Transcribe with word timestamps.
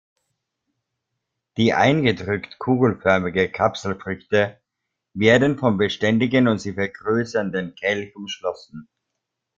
Die 1.57 1.73
eingedrückt 1.73 2.57
kugelförmige 2.57 3.51
Kapselfrüchte 3.51 4.59
werden 5.13 5.59
vom 5.59 5.77
beständigen 5.77 6.47
und 6.47 6.57
sich 6.57 6.73
vergrößernden 6.73 7.75
Kelch 7.75 8.15
umschlossen. 8.15 8.89